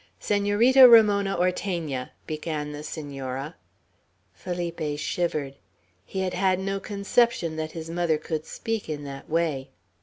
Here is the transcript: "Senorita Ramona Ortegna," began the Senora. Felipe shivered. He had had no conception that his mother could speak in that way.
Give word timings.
"Senorita 0.19 0.89
Ramona 0.89 1.35
Ortegna," 1.37 2.09
began 2.25 2.71
the 2.71 2.81
Senora. 2.81 3.55
Felipe 4.33 4.97
shivered. 4.97 5.57
He 6.03 6.21
had 6.21 6.33
had 6.33 6.59
no 6.59 6.79
conception 6.79 7.55
that 7.57 7.73
his 7.73 7.87
mother 7.87 8.17
could 8.17 8.47
speak 8.47 8.89
in 8.89 9.03
that 9.03 9.29
way. 9.29 9.69